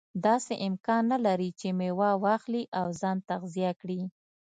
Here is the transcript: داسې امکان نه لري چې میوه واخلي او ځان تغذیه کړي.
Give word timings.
داسې 0.25 0.53
امکان 0.67 1.03
نه 1.13 1.17
لري 1.25 1.49
چې 1.59 1.67
میوه 1.79 2.09
واخلي 2.23 2.63
او 2.79 2.87
ځان 3.01 3.17
تغذیه 3.29 3.71
کړي. 3.81 4.01